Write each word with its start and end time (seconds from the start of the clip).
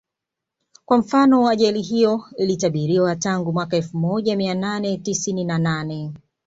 Kwa 0.85 0.97
mfano 0.97 1.49
ajali 1.49 1.81
hiyo 1.81 2.25
ilitabiriwa 2.37 3.15
tangu 3.15 3.53
mwaka 3.53 3.77
elfu 3.77 3.97
moja 3.97 4.35
mia 4.37 4.53
nane 4.53 4.97
tisini 4.97 5.43
na 5.43 5.57
nane 5.57 6.13